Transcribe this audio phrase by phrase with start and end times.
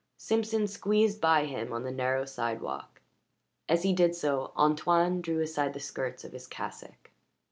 [0.17, 3.01] Simpson squeezed by him on the narrow sidewalk;
[3.69, 7.11] as he did so, Antoine drew aside the skirts of his cassock.